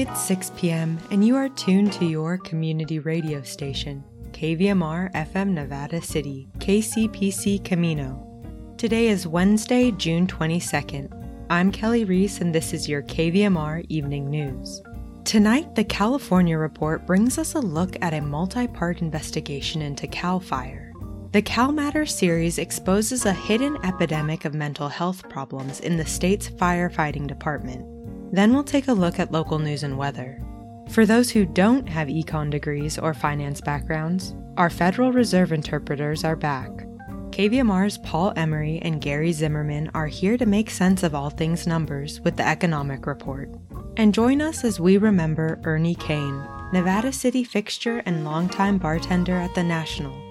[0.00, 6.00] It's 6 p.m., and you are tuned to your community radio station, KVMR FM Nevada
[6.00, 8.26] City, KCPC Camino.
[8.78, 11.44] Today is Wednesday, June 22nd.
[11.50, 14.80] I'm Kelly Reese, and this is your KVMR Evening News.
[15.24, 20.40] Tonight, the California Report brings us a look at a multi part investigation into CAL
[20.40, 20.94] FIRE.
[21.32, 26.48] The Cal Matter series exposes a hidden epidemic of mental health problems in the state's
[26.48, 27.99] firefighting department.
[28.32, 30.40] Then we'll take a look at local news and weather.
[30.90, 36.36] For those who don't have econ degrees or finance backgrounds, our Federal Reserve interpreters are
[36.36, 36.70] back.
[37.30, 42.20] KVMR's Paul Emery and Gary Zimmerman are here to make sense of all things numbers
[42.20, 43.48] with the Economic Report.
[43.96, 49.54] And join us as we remember Ernie Kane, Nevada City fixture and longtime bartender at
[49.54, 50.29] the National.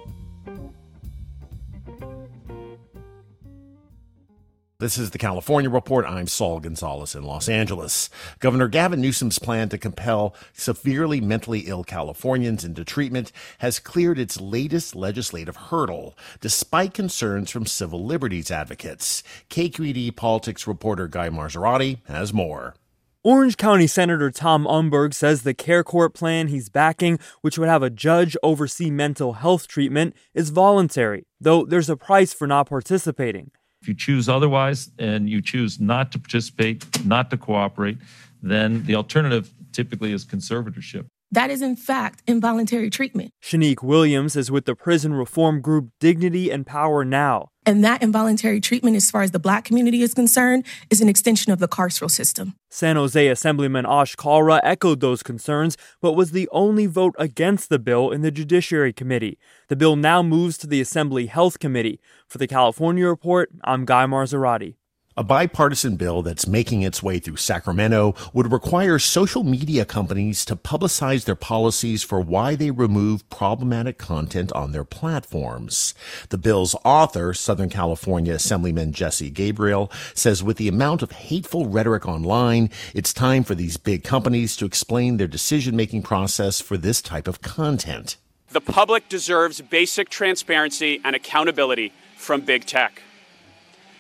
[4.79, 6.05] This is the California Report.
[6.05, 8.09] I'm Saul Gonzalez in Los Angeles.
[8.39, 14.39] Governor Gavin Newsom's plan to compel severely mentally ill Californians into treatment has cleared its
[14.39, 19.21] latest legislative hurdle, despite concerns from civil liberties advocates.
[19.49, 22.73] KQED politics reporter Guy Marzorati has more.
[23.21, 27.84] Orange County Senator Tom Umberg says the care court plan he's backing, which would have
[27.84, 33.51] a judge oversee mental health treatment, is voluntary, though there's a price for not participating.
[33.82, 37.98] If you choose otherwise and you choose not to participate, not to cooperate,
[38.41, 41.05] then the alternative typically is conservatorship.
[41.32, 43.34] That is, in fact, involuntary treatment.
[43.44, 47.49] Shanique Williams is with the prison reform group Dignity and Power Now.
[47.68, 51.52] And that involuntary treatment, as far as the black community is concerned, is an extension
[51.52, 52.55] of the carceral system.
[52.72, 57.77] San Jose Assemblyman Ash Kalra echoed those concerns, but was the only vote against the
[57.77, 59.38] bill in the Judiciary Committee.
[59.68, 62.00] The bill now moves to the Assembly Health Committee.
[62.27, 64.78] For the California Report, I'm Guy Marzorati.
[65.19, 70.56] A bipartisan bill that's making its way through Sacramento would require social media companies to
[70.56, 75.94] publicize their policies for why they remove problematic content on their platforms.
[76.29, 82.05] The bill's author, Southern California Assemblyman Jesse Gabriel, says with the amount of hateful rhetoric
[82.07, 87.01] online, it's time for these big companies to explain their decision making process for this
[87.01, 88.15] type of content.
[88.51, 93.01] The public deserves basic transparency and accountability from big tech.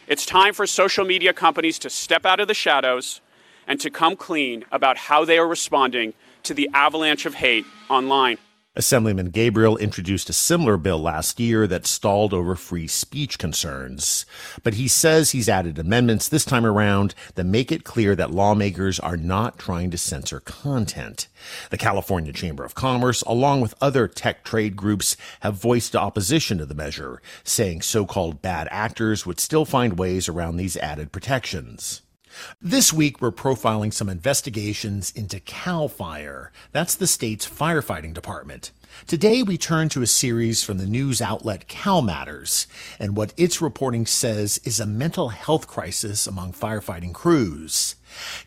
[0.09, 3.21] It's time for social media companies to step out of the shadows
[3.67, 8.39] and to come clean about how they are responding to the avalanche of hate online.
[8.75, 14.27] Assemblyman Gabriel introduced a similar bill last year that stalled over free speech concerns.
[14.61, 18.99] But he says he's added amendments this time around that make it clear that lawmakers
[18.99, 21.27] are not trying to censor content.
[21.71, 26.65] The California Chamber of Commerce, along with other tech trade groups, have voiced opposition to
[26.67, 32.03] the measure, saying so-called bad actors would still find ways around these added protections.
[32.61, 36.51] This week, we're profiling some investigations into CAL FIRE.
[36.71, 38.71] That's the state's firefighting department.
[39.07, 42.67] Today, we turn to a series from the news outlet Cal Matters,
[42.99, 47.95] and what its reporting says is a mental health crisis among firefighting crews.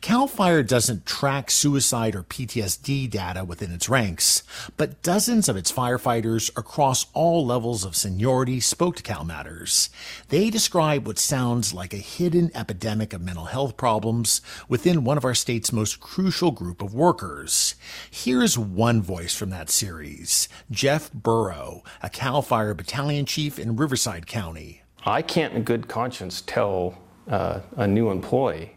[0.01, 4.43] CAL FIRE doesn't track suicide or PTSD data within its ranks,
[4.77, 9.89] but dozens of its firefighters across all levels of seniority spoke to Cal Matters.
[10.29, 15.25] They describe what sounds like a hidden epidemic of mental health problems within one of
[15.25, 17.77] our state's most crucial group of workers.
[18.11, 20.32] Here's one voice from that series
[20.71, 24.83] Jeff Burrow, a CAL FIRE battalion chief in Riverside County.
[25.05, 26.99] I can't, in good conscience, tell
[27.29, 28.77] uh, a new employee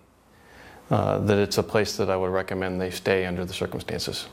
[0.90, 4.28] uh, that it's a place that I would recommend they stay under the circumstances.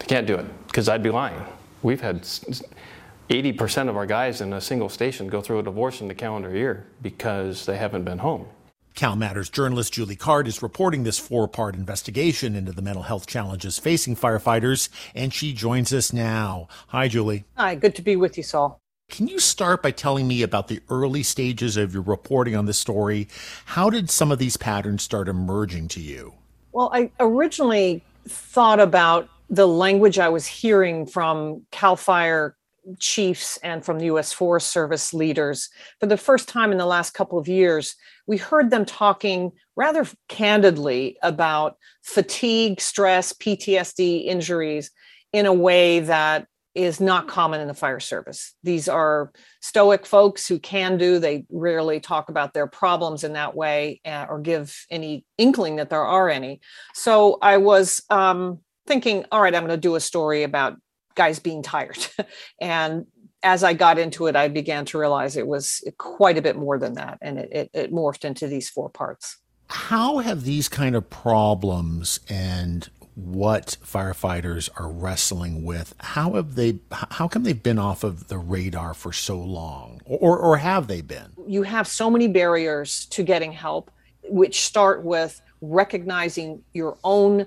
[0.00, 1.42] I can't do it because I'd be lying.
[1.82, 6.08] We've had 80% of our guys in a single station go through a divorce in
[6.08, 8.46] the calendar year because they haven't been home.
[8.96, 13.26] Cal Matters journalist Julie Cart is reporting this four part investigation into the mental health
[13.26, 16.66] challenges facing firefighters, and she joins us now.
[16.88, 17.44] Hi, Julie.
[17.58, 18.80] Hi, good to be with you, Saul.
[19.10, 22.78] Can you start by telling me about the early stages of your reporting on this
[22.78, 23.28] story?
[23.66, 26.32] How did some of these patterns start emerging to you?
[26.72, 32.55] Well, I originally thought about the language I was hearing from CAL FIRE
[32.98, 35.68] chiefs and from the US Forest Service leaders.
[36.00, 37.94] For the first time in the last couple of years,
[38.26, 44.90] we heard them talking rather candidly about fatigue, stress, PTSD, injuries
[45.32, 48.54] in a way that is not common in the fire service.
[48.62, 53.56] These are stoic folks who can do, they rarely talk about their problems in that
[53.56, 56.60] way uh, or give any inkling that there are any.
[56.92, 60.76] So I was um, thinking, all right, I'm going to do a story about
[61.16, 62.06] guys being tired.
[62.60, 63.06] and
[63.42, 66.78] as I got into it, I began to realize it was quite a bit more
[66.78, 67.18] than that.
[67.20, 69.38] And it, it, it morphed into these four parts.
[69.68, 75.94] How have these kind of problems and what firefighters are wrestling with.
[75.98, 76.78] How have they?
[76.92, 81.00] How come they've been off of the radar for so long, or or have they
[81.00, 81.32] been?
[81.46, 83.90] You have so many barriers to getting help,
[84.24, 87.46] which start with recognizing your own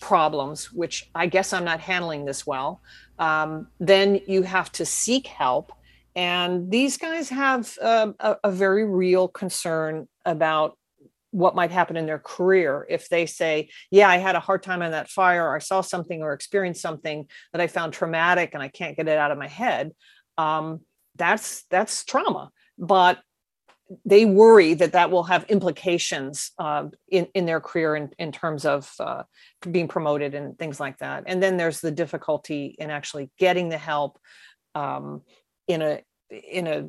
[0.00, 2.80] problems, which I guess I'm not handling this well.
[3.18, 5.72] Um, then you have to seek help.
[6.14, 10.76] And these guys have uh, a, a very real concern about
[11.30, 14.82] what might happen in their career if they say, Yeah, I had a hard time
[14.82, 18.68] on that fire, I saw something or experienced something that I found traumatic and I
[18.68, 19.92] can't get it out of my head.
[20.38, 20.80] Um,
[21.16, 22.50] that's that's trauma.
[22.78, 23.18] But
[24.04, 28.64] they worry that that will have implications uh, in in their career in, in terms
[28.64, 29.22] of uh,
[29.70, 31.24] being promoted and things like that.
[31.26, 34.18] And then there's the difficulty in actually getting the help
[34.74, 35.22] um,
[35.66, 36.00] in a
[36.30, 36.88] in a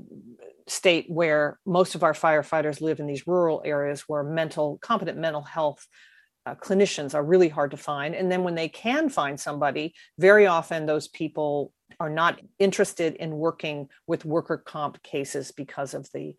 [0.68, 5.42] state where most of our firefighters live in these rural areas where mental competent mental
[5.42, 5.88] health
[6.46, 10.46] uh, clinicians are really hard to find and then when they can find somebody very
[10.46, 16.36] often those people are not interested in working with worker comp cases because of the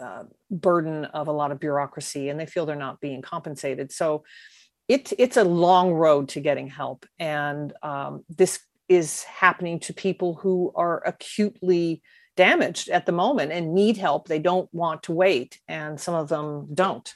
[0.00, 4.24] uh, burden of a lot of bureaucracy and they feel they're not being compensated so
[4.88, 10.34] it, it's a long road to getting help and um, this is happening to people
[10.34, 12.02] who are acutely
[12.36, 14.28] damaged at the moment and need help.
[14.28, 17.12] They don't want to wait, and some of them don't.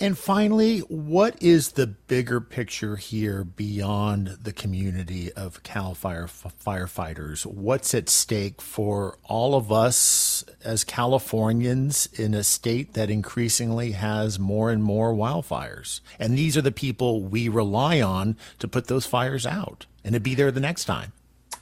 [0.00, 7.44] And finally, what is the bigger picture here beyond the community of Cal Fire firefighters?
[7.44, 14.38] What's at stake for all of us as Californians in a state that increasingly has
[14.38, 16.00] more and more wildfires?
[16.20, 20.20] And these are the people we rely on to put those fires out and to
[20.20, 21.12] be there the next time.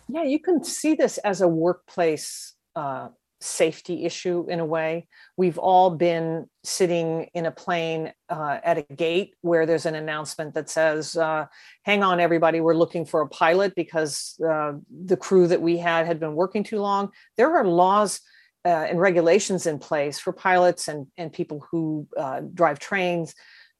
[0.08, 3.08] Yeah, you can see this as a workplace uh,
[3.40, 5.06] safety issue in a way.
[5.36, 10.54] We've all been sitting in a plane uh, at a gate where there's an announcement
[10.54, 11.46] that says, uh,
[11.84, 16.06] Hang on, everybody, we're looking for a pilot because uh, the crew that we had
[16.06, 17.10] had been working too long.
[17.36, 18.20] There are laws.
[18.64, 23.32] Uh, and regulations in place for pilots and, and people who uh, drive trains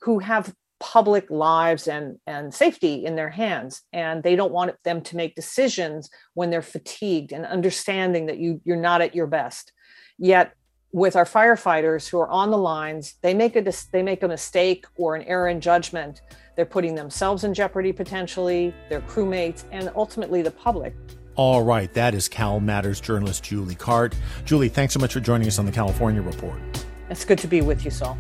[0.03, 5.01] who have public lives and, and safety in their hands and they don't want them
[5.01, 9.73] to make decisions when they're fatigued and understanding that you you're not at your best.
[10.19, 10.53] Yet
[10.93, 14.85] with our firefighters who are on the lines they make a they make a mistake
[14.97, 16.21] or an error in judgment.
[16.57, 20.95] They're putting themselves in jeopardy potentially their crewmates and ultimately the public.
[21.37, 24.15] All right that is cal matters journalist julie cart.
[24.45, 26.61] Julie thanks so much for joining us on the california report.
[27.09, 28.19] It's good to be with you saul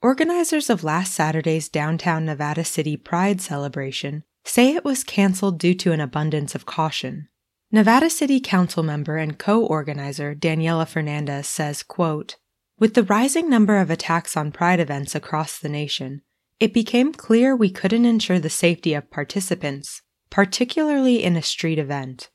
[0.00, 5.92] Organizers of last Saturday's downtown Nevada City Pride celebration say it was canceled due to
[5.92, 7.28] an abundance of caution.
[7.70, 12.36] Nevada City Council member and co-organizer Daniela Fernandez says, quote,
[12.82, 16.20] with the rising number of attacks on Pride events across the nation,
[16.58, 22.28] it became clear we couldn't ensure the safety of participants, particularly in a street event.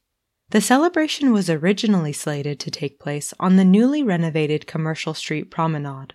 [0.52, 6.14] The celebration was originally slated to take place on the newly renovated Commercial Street Promenade.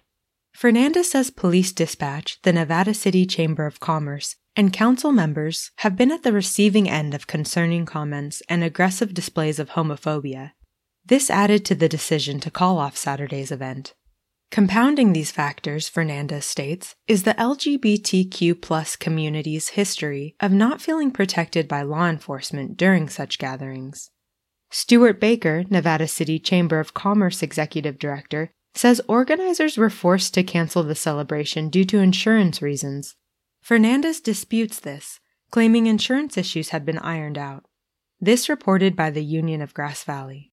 [0.55, 6.11] Fernandez says police dispatch, the Nevada City Chamber of Commerce, and council members have been
[6.11, 10.53] at the receiving end of concerning comments and aggressive displays of homophobia.
[11.05, 13.93] This added to the decision to call off Saturday's event.
[14.53, 21.67] Compounding these factors, Fernandez states, is the LGBTQ plus community's history of not feeling protected
[21.67, 24.11] by law enforcement during such gatherings.
[24.71, 30.83] Stuart Baker, Nevada City Chamber of Commerce Executive Director, says organizers were forced to cancel
[30.83, 33.17] the celebration due to insurance reasons.
[33.63, 35.19] Fernandez disputes this,
[35.51, 37.65] claiming insurance issues had been ironed out.
[38.21, 40.53] This reported by the Union of Grass Valley.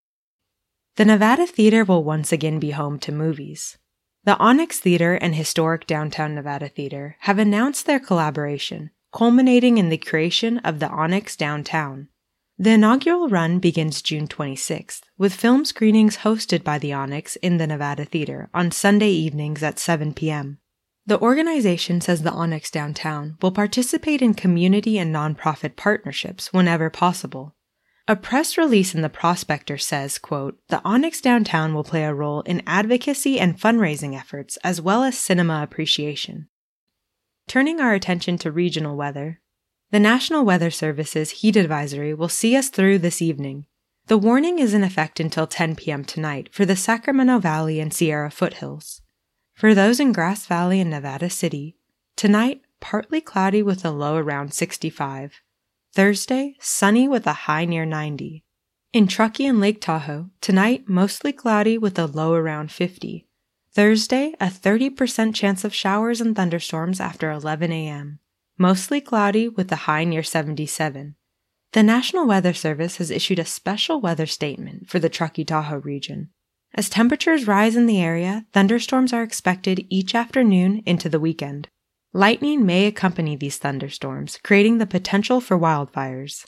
[0.95, 3.77] The Nevada Theater will once again be home to movies.
[4.25, 9.97] The Onyx Theater and Historic Downtown Nevada Theater have announced their collaboration, culminating in the
[9.97, 12.09] creation of the Onyx Downtown.
[12.57, 17.67] The inaugural run begins June 26th, with film screenings hosted by the Onyx in the
[17.67, 20.59] Nevada Theater on Sunday evenings at 7 p.m.
[21.05, 27.55] The organization says the Onyx Downtown will participate in community and nonprofit partnerships whenever possible.
[28.09, 32.41] A press release in the Prospector says, quote, The Onyx Downtown will play a role
[32.41, 36.47] in advocacy and fundraising efforts as well as cinema appreciation.
[37.47, 39.41] Turning our attention to regional weather,
[39.91, 43.67] the National Weather Service's heat advisory will see us through this evening.
[44.07, 46.03] The warning is in effect until 10 p.m.
[46.03, 49.03] tonight for the Sacramento Valley and Sierra foothills.
[49.53, 51.75] For those in Grass Valley and Nevada City,
[52.15, 55.43] tonight partly cloudy with a low around 65.
[55.93, 58.43] Thursday, sunny with a high near 90.
[58.93, 63.27] In Truckee and Lake Tahoe, tonight mostly cloudy with a low around 50.
[63.73, 68.19] Thursday, a 30% chance of showers and thunderstorms after 11 a.m.
[68.57, 71.15] Mostly cloudy with a high near 77.
[71.73, 76.29] The National Weather Service has issued a special weather statement for the Truckee Tahoe region.
[76.75, 81.69] As temperatures rise in the area, thunderstorms are expected each afternoon into the weekend.
[82.13, 86.43] Lightning may accompany these thunderstorms, creating the potential for wildfires.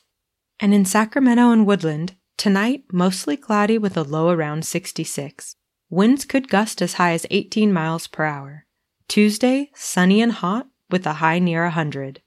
[0.60, 5.56] And in Sacramento and Woodland, tonight mostly cloudy with a low around 66.
[5.90, 8.66] Winds could gust as high as 18 miles per hour.
[9.08, 12.22] Tuesday, sunny and hot with a high near 100.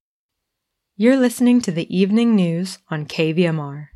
[0.96, 3.88] You're listening to the evening news on KVMR.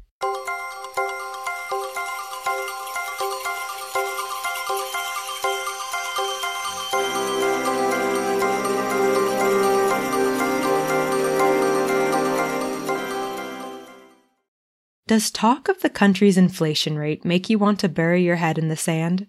[15.08, 18.68] Does talk of the country's inflation rate make you want to bury your head in
[18.68, 19.26] the sand?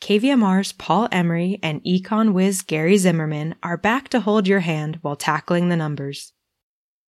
[0.00, 5.16] KVMR's Paul Emery and econ whiz Gary Zimmerman are back to hold your hand while
[5.16, 6.32] tackling the numbers.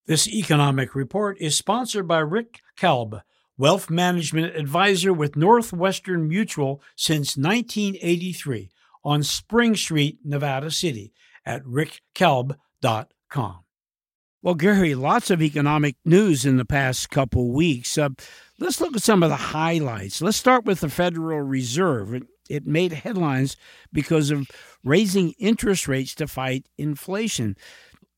[0.07, 3.21] This economic report is sponsored by Rick Kalb,
[3.59, 8.71] wealth management advisor with Northwestern Mutual since 1983
[9.05, 11.13] on Spring Street, Nevada City
[11.45, 12.57] at rickkalb.com.
[14.41, 17.99] Well, Gary, lots of economic news in the past couple weeks.
[17.99, 18.11] Uh,
[18.61, 20.23] let's look at some of the highlights.
[20.23, 22.23] Let's start with the Federal Reserve.
[22.49, 23.57] It made headlines
[23.93, 24.49] because of
[24.85, 27.57] raising interest rates to fight inflation.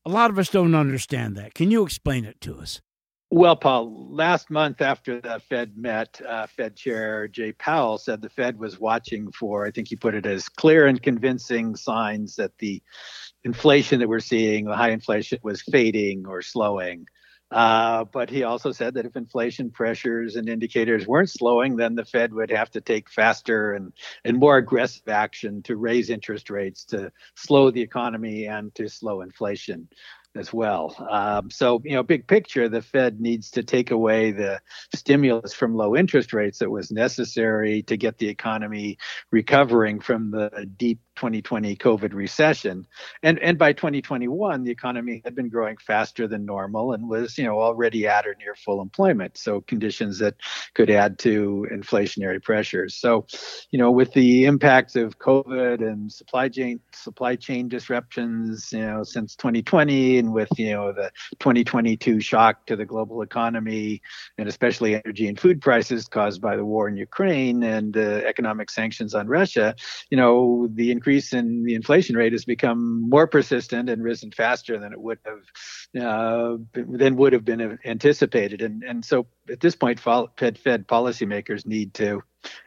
[0.05, 1.55] A lot of us don't understand that.
[1.55, 2.81] Can you explain it to us?
[3.33, 8.29] Well, Paul, last month after the Fed met, uh, Fed Chair Jay Powell said the
[8.29, 12.57] Fed was watching for, I think he put it as clear and convincing signs that
[12.57, 12.83] the
[13.45, 17.05] inflation that we're seeing, the high inflation, was fading or slowing.
[17.51, 22.05] Uh, but he also said that if inflation pressures and indicators weren't slowing, then the
[22.05, 23.93] Fed would have to take faster and,
[24.25, 29.21] and more aggressive action to raise interest rates to slow the economy and to slow
[29.21, 29.87] inflation
[30.35, 30.95] as well.
[31.09, 34.61] Um, so, you know, big picture, the Fed needs to take away the
[34.95, 38.97] stimulus from low interest rates that was necessary to get the economy
[39.31, 42.87] recovering from the deep 2020 COVID recession.
[43.23, 47.43] And and by 2021, the economy had been growing faster than normal and was, you
[47.43, 49.37] know, already at or near full employment.
[49.37, 50.35] So conditions that
[50.73, 52.95] could add to inflationary pressures.
[52.95, 53.25] So,
[53.71, 59.03] you know, with the impacts of COVID and supply chain supply chain disruptions, you know,
[59.03, 64.01] since 2020 and with, you know, the 2022 shock to the global economy
[64.37, 68.69] and especially energy and food prices caused by the war in Ukraine and uh, economic
[68.69, 69.75] sanctions on Russia,
[70.09, 74.31] you know, the increase increase in the inflation rate has become more persistent and risen
[74.31, 78.61] faster than it would have uh, than would have been anticipated.
[78.61, 82.21] And and so at this point, Fed Fed policymakers need to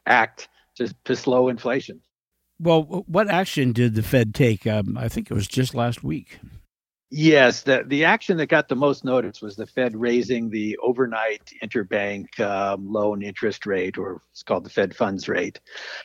[0.06, 2.00] act to to slow inflation.
[2.60, 4.66] Well, what action did the Fed take?
[4.66, 6.38] Um, I think it was just last week.
[7.16, 11.52] Yes, the, the action that got the most notice was the Fed raising the overnight
[11.62, 15.60] interbank um, loan interest rate, or it's called the Fed funds rate,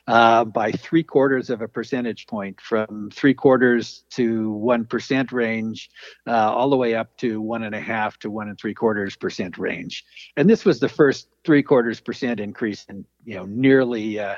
[0.05, 5.89] uh, by three quarters of a percentage point from three quarters to one percent range,
[6.27, 9.15] uh, all the way up to one and a half to one and three quarters
[9.15, 10.05] percent range.
[10.37, 14.35] And this was the first three quarters percent increase in you know nearly uh,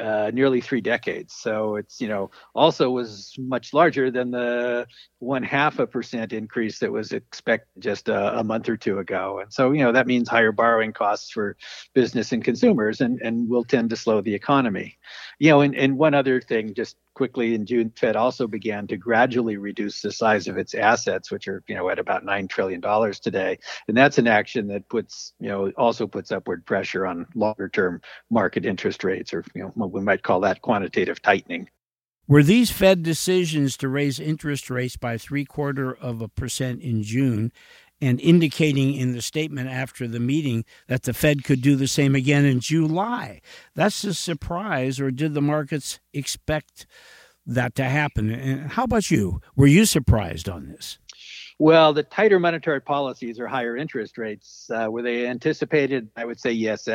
[0.00, 1.34] uh, nearly three decades.
[1.34, 4.86] So it's you know also was much larger than the
[5.18, 9.40] one half a percent increase that was expected just a, a, month or two ago.
[9.40, 11.56] And so you know that means higher borrowing costs for
[11.94, 14.98] business and consumers, and and will tend to slow the economy.
[15.38, 18.96] You know, and, and one other thing, just quickly in June, Fed also began to
[18.98, 22.80] gradually reduce the size of its assets, which are you know at about nine trillion
[22.80, 27.26] dollars today, and that's an action that puts you know also puts upward pressure on
[27.34, 28.00] longer term
[28.30, 31.68] market interest rates, or you know we might call that quantitative tightening.
[32.28, 37.02] Were these Fed decisions to raise interest rates by three quarter of a percent in
[37.02, 37.52] June
[38.00, 42.14] and indicating in the statement after the meeting that the Fed could do the same
[42.14, 43.40] again in July?
[43.74, 46.86] That's a surprise, or did the markets expect
[47.46, 48.30] that to happen.
[48.30, 49.40] And how about you?
[49.54, 50.98] Were you surprised on this?
[51.58, 56.10] Well, the tighter monetary policies or higher interest rates, uh, were they anticipated?
[56.14, 56.86] I would say yes,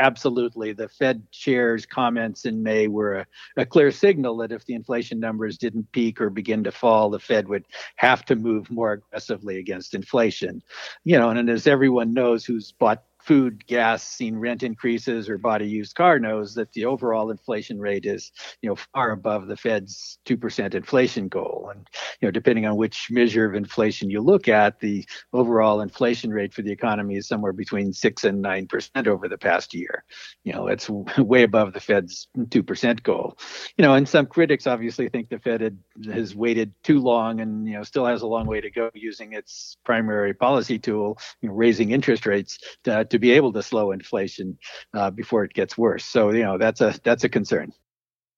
[0.00, 0.72] absolutely.
[0.72, 3.26] The Fed chair's comments in May were a,
[3.58, 7.20] a, clear signal that if the inflation numbers didn't peak or begin to fall, the
[7.20, 10.62] Fed would have to move more aggressively against inflation.
[11.04, 15.36] You know, and, and as everyone knows who's bought food, gas, seen rent increases, or
[15.36, 18.30] bought a used car knows that the overall inflation rate is,
[18.62, 21.70] you know, far above the Fed's two percent inflation goal.
[21.74, 21.86] And
[22.20, 26.54] you know, depending on which measure of inflation you look at, the overall inflation rate
[26.54, 30.04] for the economy is somewhere between six and nine percent over the past year.
[30.44, 33.36] You know, it's way above the Fed's two percent goal.
[33.76, 35.78] You know, and some critics obviously think the Fed had,
[36.12, 39.32] has waited too long and you know still has a long way to go using
[39.32, 43.52] its primary policy tool, you know, raising interest rates uh, to, to to be able
[43.52, 44.58] to slow inflation
[44.94, 46.04] uh, before it gets worse.
[46.04, 47.72] So you know that's a that's a concern.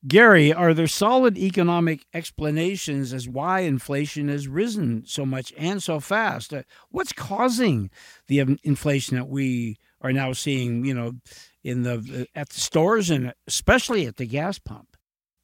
[0.07, 5.99] Gary, are there solid economic explanations as why inflation has risen so much and so
[5.99, 6.55] fast?
[6.55, 7.91] Uh, what's causing
[8.29, 11.15] the inflation that we are now seeing, you know,
[11.65, 14.88] in the at the stores and especially at the gas pump?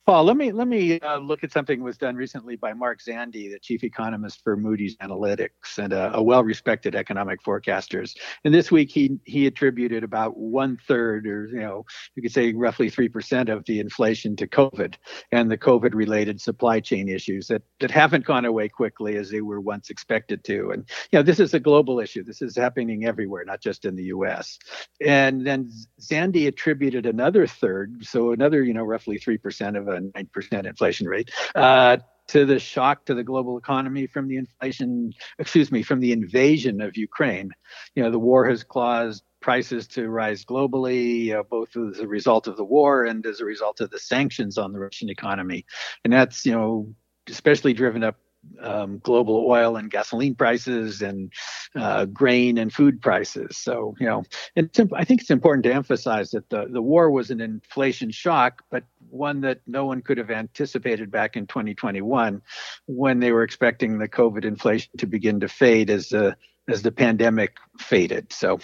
[0.07, 3.01] Paul, let me let me uh, look at something that was done recently by Mark
[3.01, 8.15] Zandi, the chief economist for Moody's Analytics and a, a well-respected economic forecasters.
[8.45, 12.53] And this week, he he attributed about one third, or you know, you could say
[12.53, 14.97] roughly three percent of the inflation to COVID
[15.33, 19.63] and the COVID-related supply chain issues that that haven't gone away quickly as they were
[19.63, 20.71] once expected to.
[20.73, 22.23] And you know, this is a global issue.
[22.23, 24.59] This is happening everywhere, not just in the U.S.
[25.01, 30.01] And then Zandi attributed another third, so another you know, roughly three percent of a
[30.01, 31.31] 9% inflation rate.
[31.55, 36.13] Uh, to the shock to the global economy from the inflation, excuse me, from the
[36.13, 37.51] invasion of Ukraine.
[37.95, 42.47] You know, the war has caused prices to rise globally, uh, both as a result
[42.47, 45.67] of the war and as a result of the sanctions on the Russian economy.
[46.03, 46.95] And that's, you know,
[47.29, 48.17] especially driven up
[48.61, 51.33] um, global oil and gasoline prices and
[51.75, 53.57] uh, grain and food prices.
[53.59, 54.23] So, you know,
[54.57, 58.63] it's, I think it's important to emphasize that the, the war was an inflation shock,
[58.71, 62.43] but one that no one could have anticipated back in 2021
[62.87, 66.37] when they were expecting the COVID inflation to begin to fade as the,
[66.69, 68.33] as the pandemic faded.
[68.33, 68.59] So,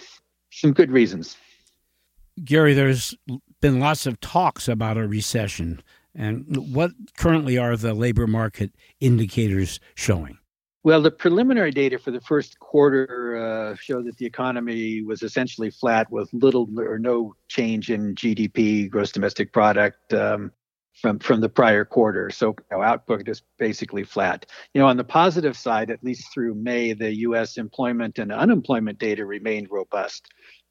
[0.52, 1.36] some good reasons.
[2.44, 3.14] Gary, there's
[3.60, 5.82] been lots of talks about a recession.
[6.14, 10.39] And what currently are the labor market indicators showing?
[10.82, 15.70] Well, the preliminary data for the first quarter uh, show that the economy was essentially
[15.70, 20.52] flat with little or no change in GDP, gross domestic product, um,
[20.94, 22.30] from from the prior quarter.
[22.30, 24.46] So you know, output is basically flat.
[24.72, 27.58] You know, on the positive side, at least through May, the U.S.
[27.58, 30.28] employment and unemployment data remained robust.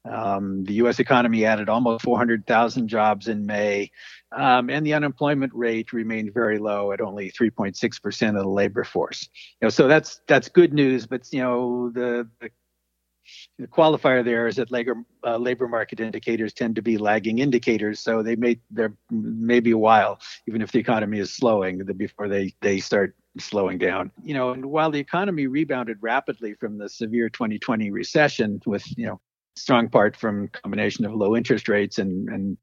[0.08, 0.98] Um, the U.S.
[0.98, 3.90] economy added almost 400,000 jobs in May,
[4.32, 8.84] um, and the unemployment rate remained very low at only 3.6 percent of the labor
[8.84, 9.28] force.
[9.60, 11.06] You know, so that's that's good news.
[11.06, 12.50] But you know, the, the
[13.58, 18.00] the qualifier there is that labor, uh, labor market indicators tend to be lagging indicators,
[18.00, 22.28] so they may there may be a while, even if the economy is slowing, before
[22.28, 24.10] they they start slowing down.
[24.22, 29.06] You know, and while the economy rebounded rapidly from the severe 2020 recession, with you
[29.06, 29.20] know
[29.60, 32.56] strong part from combination of low interest rates and, and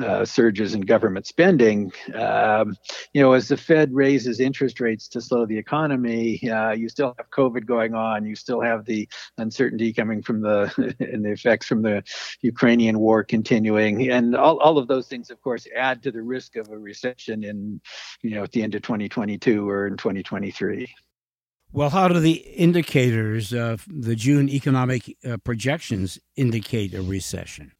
[0.00, 1.92] uh, surges in government spending.
[2.14, 2.76] Um,
[3.12, 7.14] you know, as the Fed raises interest rates to slow the economy, uh, you still
[7.18, 8.24] have COVID going on.
[8.24, 9.08] You still have the
[9.38, 12.02] uncertainty coming from the and the effects from the
[12.40, 16.56] Ukrainian war continuing, and all, all of those things, of course, add to the risk
[16.56, 17.80] of a recession in
[18.22, 20.88] you know at the end of 2022 or in 2023.
[21.72, 27.72] Well, how do the indicators, of the June economic uh, projections, indicate a recession?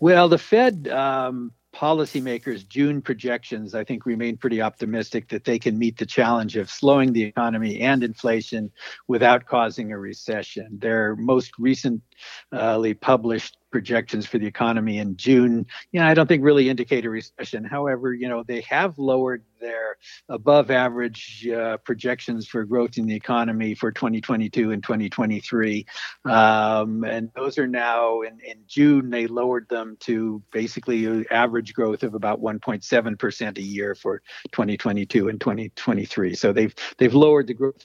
[0.00, 5.76] Well, the Fed um, policymakers' June projections, I think, remain pretty optimistic that they can
[5.76, 8.70] meet the challenge of slowing the economy and inflation
[9.08, 10.78] without causing a recession.
[10.78, 16.42] Their most recently published projections for the economy in June, you know, I don't think
[16.42, 17.62] really indicate a recession.
[17.62, 19.98] However, you know, they have lowered their
[20.30, 25.84] above average uh, projections for growth in the economy for 2022 and 2023.
[26.24, 32.02] Um, and those are now in, in June, they lowered them to basically average growth
[32.02, 36.34] of about 1.7% a year for 2022 and 2023.
[36.34, 37.84] So they've, they've lowered the growth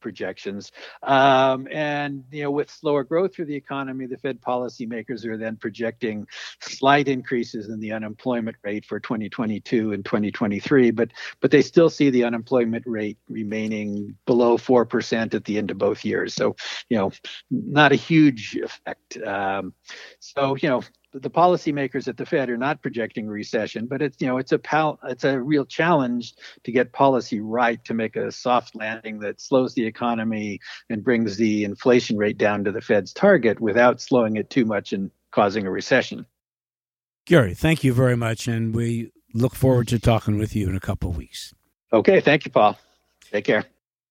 [0.00, 0.72] projections.
[1.02, 5.56] Um, and you know, with slower growth through the economy, the Fed policymakers are then
[5.56, 6.26] projecting
[6.60, 12.10] slight increases in the unemployment rate for 2022 and 2023, but but they still see
[12.10, 16.34] the unemployment rate remaining below four percent at the end of both years.
[16.34, 16.56] So
[16.88, 17.12] you know,
[17.50, 19.16] not a huge effect.
[19.18, 19.74] Um,
[20.20, 20.82] so you know,
[21.20, 24.58] the policymakers at the Fed are not projecting recession, but it's you know it's a
[24.58, 29.40] pal- it's a real challenge to get policy right to make a soft landing that
[29.40, 34.36] slows the economy and brings the inflation rate down to the Fed's target without slowing
[34.36, 36.26] it too much and causing a recession.
[37.24, 40.80] Gary, thank you very much, and we look forward to talking with you in a
[40.80, 41.52] couple of weeks.
[41.92, 42.78] Okay, thank you, Paul.
[43.32, 43.64] Take care.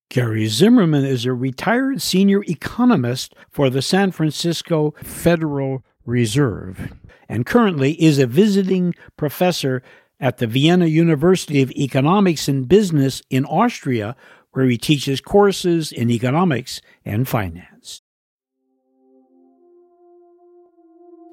[0.08, 6.94] Gary Zimmerman is a retired senior economist for the San Francisco Federal Reserve
[7.28, 9.82] and currently is a visiting professor
[10.18, 14.16] at the Vienna University of Economics and Business in Austria,
[14.52, 18.02] where he teaches courses in economics and finance.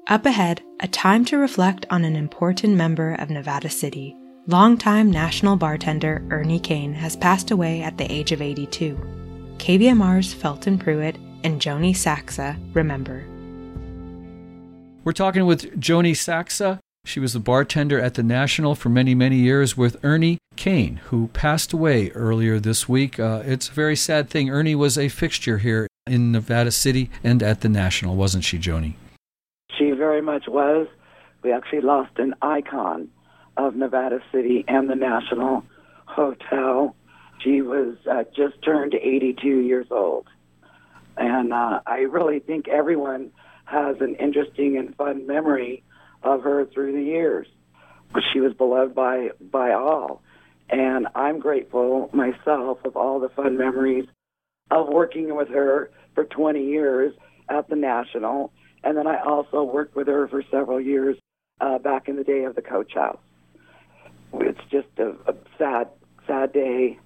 [0.06, 4.14] Up ahead, a time to reflect on an important member of Nevada City.
[4.46, 8.94] Longtime national bartender Ernie Kane has passed away at the age of 82.
[9.56, 13.24] KVMR's Felton Pruitt and Joni Saxa remember.
[15.04, 16.80] We're talking with Joni Saxa.
[17.04, 21.28] She was the bartender at the National for many, many years with Ernie Kane, who
[21.28, 23.20] passed away earlier this week.
[23.20, 24.48] Uh, it's a very sad thing.
[24.48, 28.94] Ernie was a fixture here in Nevada City and at the National, wasn't she, Joni?
[29.76, 30.86] She very much was.
[31.42, 33.10] We actually lost an icon
[33.58, 35.64] of Nevada City and the National
[36.06, 36.96] Hotel.
[37.40, 40.28] She was uh, just turned 82 years old.
[41.18, 43.32] And uh, I really think everyone
[43.64, 45.82] has an interesting and fun memory
[46.22, 47.46] of her through the years.
[48.32, 50.22] She was beloved by, by all.
[50.70, 54.06] And I'm grateful myself of all the fun memories
[54.70, 57.14] of working with her for 20 years
[57.48, 58.52] at the National.
[58.82, 61.16] And then I also worked with her for several years
[61.60, 63.18] uh, back in the day of the Coach House
[64.40, 65.88] it's just a, a sad,
[66.26, 66.98] sad day,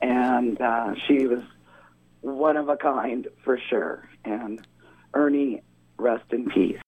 [0.00, 1.42] and uh, she was
[2.20, 4.08] one of a kind for sure.
[4.24, 4.66] And
[5.14, 5.62] Ernie,
[5.98, 6.78] rest in peace.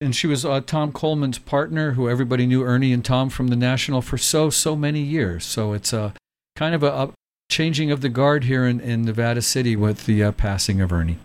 [0.00, 3.56] And she was uh, Tom Coleman's partner, who everybody knew Ernie and Tom from the
[3.56, 5.44] National for so, so many years.
[5.44, 6.14] So it's a
[6.54, 7.12] kind of a, a
[7.50, 11.18] changing of the guard here in, in Nevada City with the uh, passing of Ernie.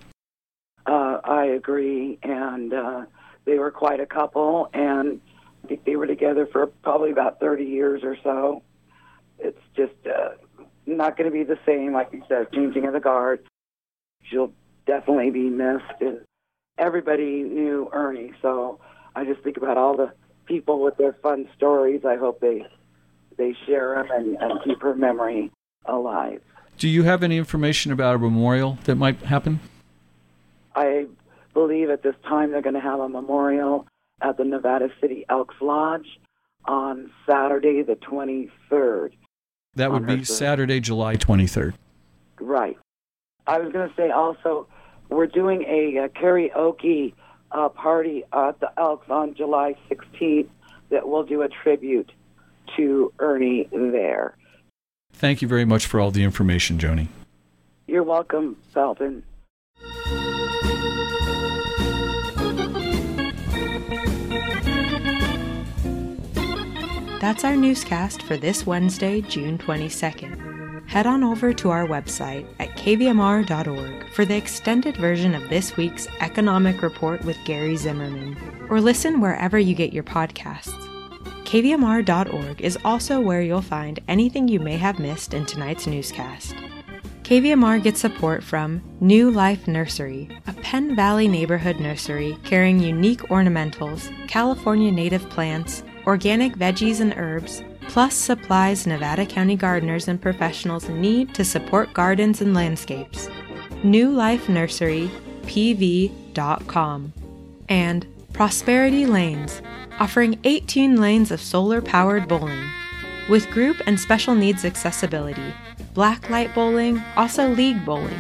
[0.88, 2.18] Uh, I agree.
[2.24, 3.06] And uh,
[3.46, 4.70] they were quite a couple.
[4.74, 5.22] And
[5.64, 8.64] I think they were together for probably about 30 years or so.
[9.38, 10.30] It's just uh,
[10.88, 13.46] not going to be the same, like you said, changing of the guard.
[14.24, 14.52] She'll
[14.88, 16.02] definitely be missed.
[16.02, 16.22] And
[16.78, 18.80] everybody knew Ernie, so
[19.16, 20.12] I just think about all the
[20.46, 22.02] people with their fun stories.
[22.06, 22.66] I hope they
[23.38, 25.52] they share them and, and keep her memory
[25.86, 26.42] alive.
[26.78, 29.60] Do you have any information about a memorial that might happen?
[30.76, 31.08] I
[31.54, 33.88] believe at this time they're going to have a memorial
[34.22, 36.20] at the Nevada City Elks Lodge
[36.66, 39.12] on Saturday, the 23rd.
[39.76, 41.74] That would be Saturday, July 23rd.
[42.40, 42.78] Right.
[43.46, 44.68] I was going to say also,
[45.10, 47.14] we're doing a, a karaoke
[47.52, 50.50] uh, party at the Elks on July 16th
[50.90, 52.12] that will do a tribute
[52.76, 54.36] to Ernie there.
[55.14, 57.08] Thank you very much for all the information, Joni.
[57.88, 59.24] You're welcome, Felton.
[67.24, 70.43] That's our newscast for this Wednesday, June 22nd.
[70.94, 76.08] Head on over to our website at kvmr.org for the extended version of this week's
[76.20, 78.38] Economic Report with Gary Zimmerman,
[78.70, 80.72] or listen wherever you get your podcasts.
[81.46, 86.54] kvmr.org is also where you'll find anything you may have missed in tonight's newscast.
[87.24, 94.14] KVMR gets support from New Life Nursery, a Penn Valley neighborhood nursery carrying unique ornamentals,
[94.28, 101.34] California native plants, organic veggies and herbs, plus supplies Nevada County gardeners and professionals need
[101.36, 103.30] to support gardens and landscapes.
[103.84, 105.10] New Life Nursery,
[105.44, 107.14] PV.com.
[107.70, 109.62] And Prosperity Lanes,
[110.00, 112.64] offering 18 lanes of solar powered bowling.
[113.30, 115.54] With group and special needs accessibility,
[115.94, 118.20] blacklight bowling, also league bowling.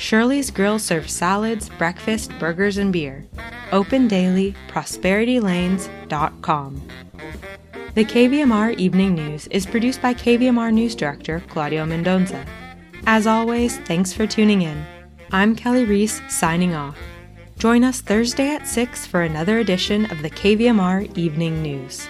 [0.00, 3.26] Shirley's Grill serves salads, breakfast, burgers, and beer.
[3.70, 6.88] Open daily, prosperitylanes.com.
[7.94, 12.46] The KVMR Evening News is produced by KVMR News Director Claudio Mendonza.
[13.04, 14.82] As always, thanks for tuning in.
[15.32, 16.96] I'm Kelly Reese signing off.
[17.58, 22.08] Join us Thursday at 6 for another edition of the KVMR Evening News.